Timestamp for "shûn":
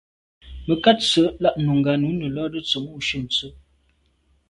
3.07-3.25